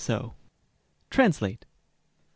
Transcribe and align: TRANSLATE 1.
TRANSLATE 1.11 1.67
1. 1.67 1.67